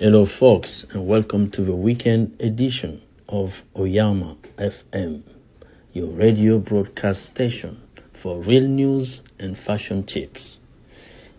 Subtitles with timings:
[0.00, 5.24] Hello, folks, and welcome to the weekend edition of Oyama FM,
[5.92, 7.82] your radio broadcast station
[8.12, 10.58] for real news and fashion tips.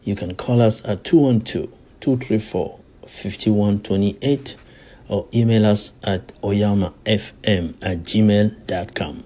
[0.04, 1.70] You can call us at 212
[2.02, 4.58] 234 5128
[5.07, 9.23] or email us at oyamafm at gmail.com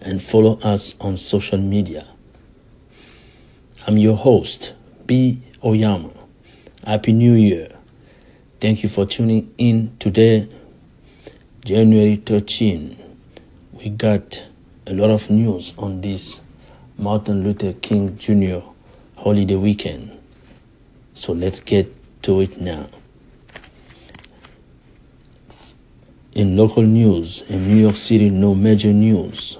[0.00, 2.08] and follow us on social media.
[3.86, 4.74] I'm your host,
[5.06, 5.40] B.
[5.62, 6.10] Oyama.
[6.84, 7.75] Happy New Year.
[8.58, 10.48] Thank you for tuning in today,
[11.62, 12.96] January 13.
[13.74, 14.46] We got
[14.86, 16.40] a lot of news on this
[16.96, 18.66] Martin Luther King Jr.
[19.14, 20.18] holiday weekend.
[21.12, 22.88] So let's get to it now.
[26.34, 29.58] In local news, in New York City, no major news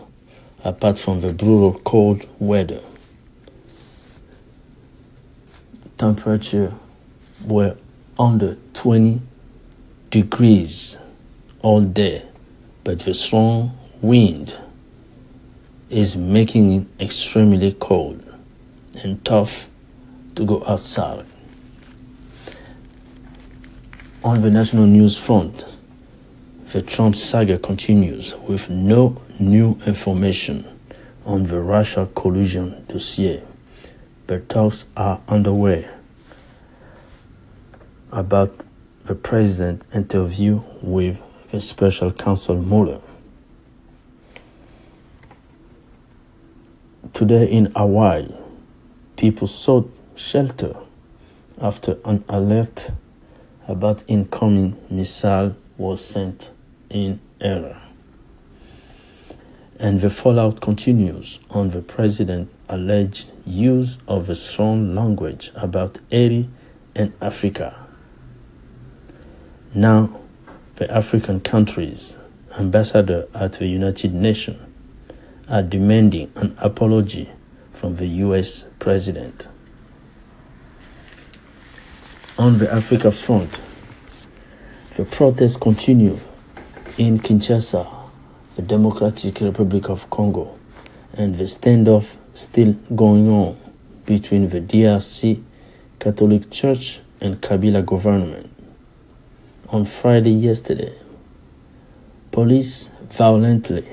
[0.65, 2.81] apart from the brutal cold weather.
[5.99, 6.73] Temperature
[7.45, 7.77] were
[8.19, 9.21] under 20
[10.11, 10.97] degrees
[11.61, 12.23] all day,
[12.85, 14.57] but the strong wind
[15.91, 18.23] is making it extremely cold
[19.03, 19.69] and tough
[20.37, 21.27] to go outside.
[24.23, 25.67] On the national news front,
[26.71, 30.65] the Trump saga continues with no new information
[31.25, 33.43] on the Russia collusion dossier,
[34.29, 35.89] but talks are underway
[38.13, 38.63] about
[39.07, 43.01] the president's interview with the special counsel Mueller.
[47.13, 48.35] Today in Hawaii,
[49.17, 50.75] people sought shelter
[51.61, 52.91] after an alert
[53.69, 56.51] about incoming missile was sent
[56.91, 57.81] in error.
[59.79, 66.49] And the fallout continues on the president's alleged use of a strong language about Haiti
[66.97, 67.86] and Africa.
[69.77, 70.09] Now,
[70.77, 72.17] the African countries'
[72.59, 74.57] ambassador at the United Nations
[75.51, 77.29] are demanding an apology
[77.73, 79.49] from the US president.
[82.39, 83.61] On the Africa front,
[84.97, 86.21] the protests continue
[86.97, 87.87] in Kinshasa,
[88.57, 90.57] the Democratic Republic of Congo,
[91.13, 93.59] and the standoff still going on
[94.07, 95.43] between the DRC
[95.99, 98.56] Catholic Church and Kabila government.
[99.71, 100.97] On Friday yesterday,
[102.31, 103.85] police violently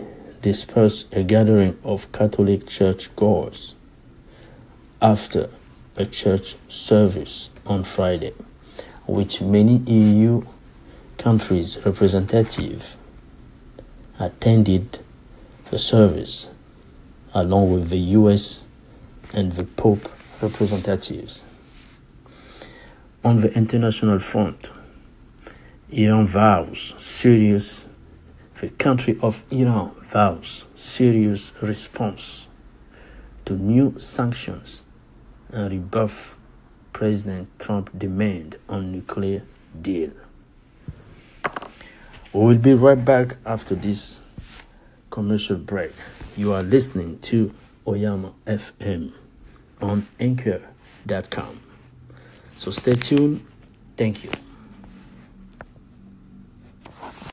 [0.43, 3.73] dispersed a gathering of Catholic church goers
[5.01, 5.49] after
[5.97, 8.33] a church service on Friday,
[9.07, 10.43] which many EU
[11.17, 12.95] countries' representatives
[14.19, 14.99] attended
[15.71, 16.49] the service
[17.33, 18.65] along with the US
[19.33, 20.07] and the Pope
[20.39, 21.45] representatives.
[23.23, 24.69] On the international front,
[25.95, 27.85] Iran vows serious
[28.59, 32.47] the country of Iran vows serious response
[33.43, 34.83] to new sanctions
[35.51, 36.37] and rebuff
[36.93, 39.43] President Trump demand on nuclear
[39.81, 40.11] deal.
[42.31, 44.23] We will be right back after this
[45.09, 45.91] commercial break.
[46.37, 47.53] You are listening to
[47.85, 49.11] Oyama FM
[49.81, 51.59] on anchor.com.
[52.55, 53.45] So stay tuned.
[53.97, 54.31] Thank you.